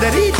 [0.00, 0.39] deriva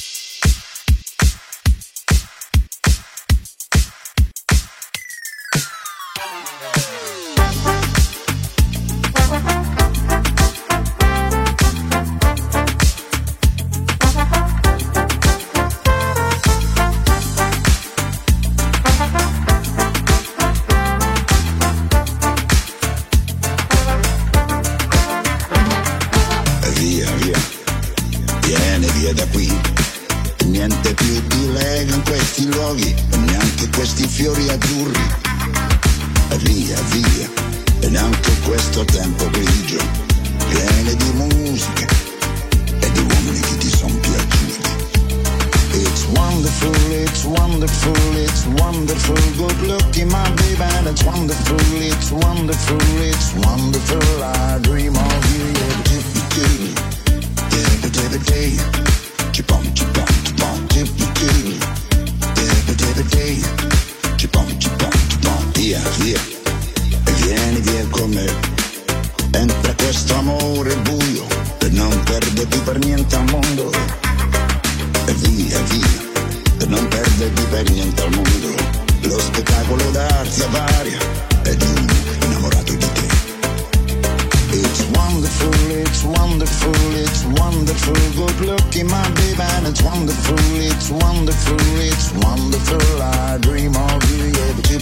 [90.31, 93.01] wonderful, it's wonderful, it's wonderful.
[93.01, 94.75] I dream of you every day,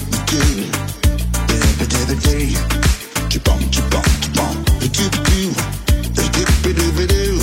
[1.50, 2.56] every day, every day.
[3.30, 5.54] Keep on, keep on, keep on, chip do,
[6.14, 7.39] chip do, chip do.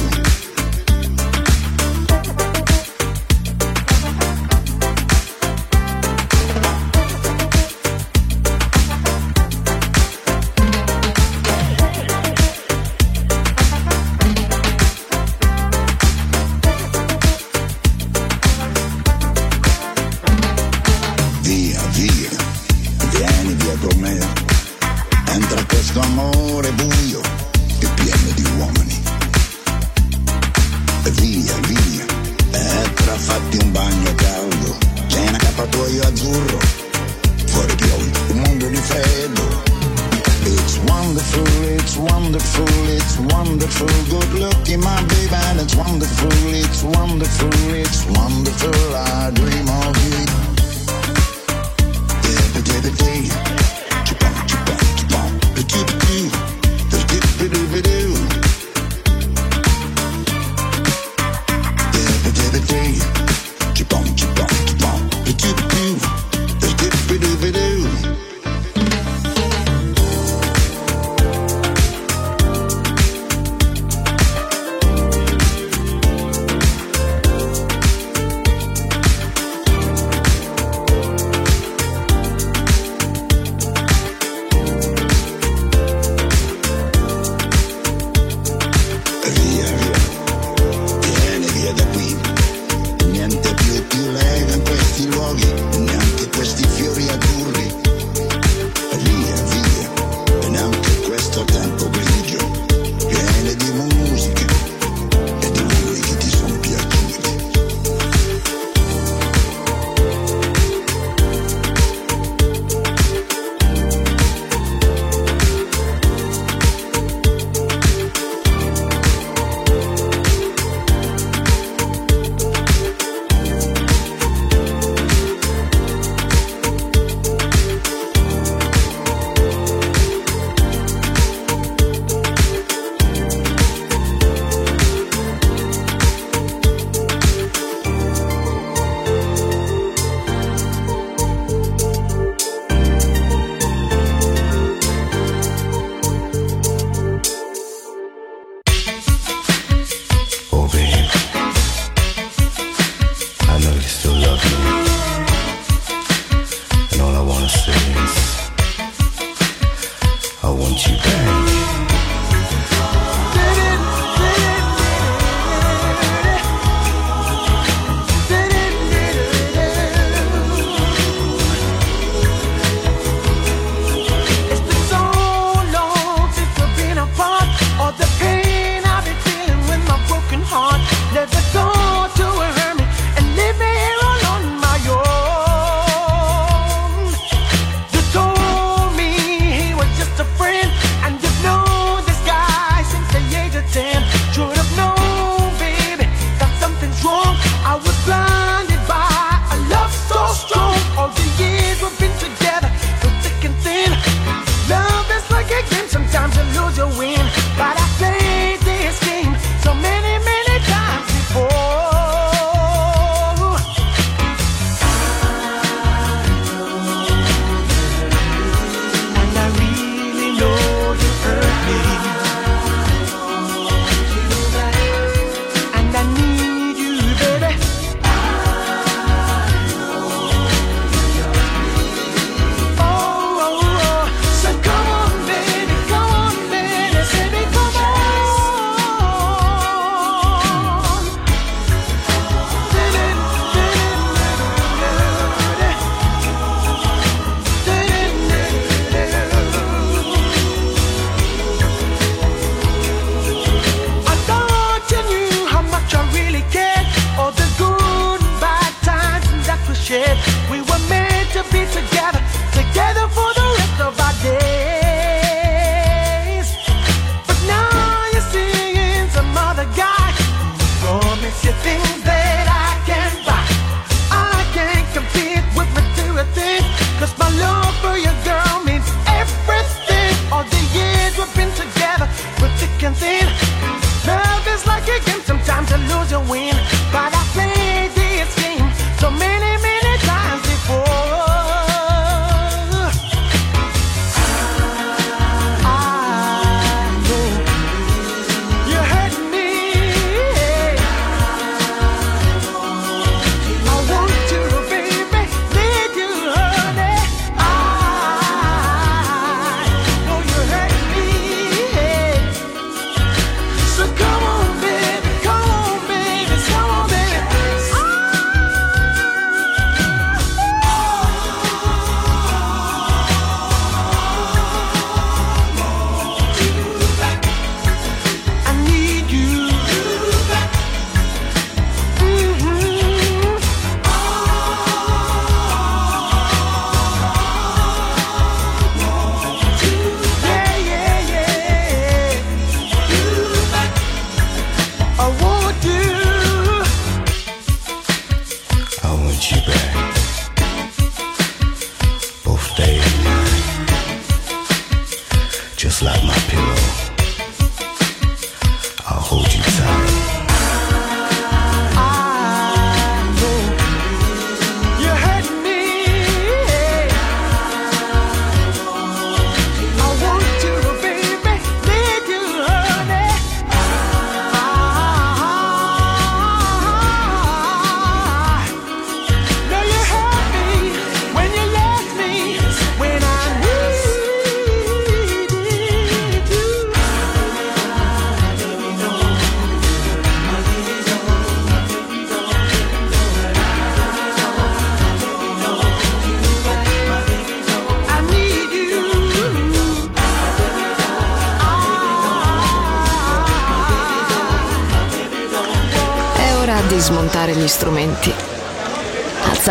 [206.57, 207.46] lose, you win.